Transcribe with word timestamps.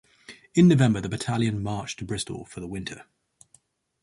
In 0.55 0.67
November 0.67 0.99
the 0.99 1.09
battalion 1.09 1.61
marched 1.61 1.99
to 1.99 2.05
Bristol 2.05 2.45
for 2.45 2.59
the 2.59 2.65
winter. 2.65 3.05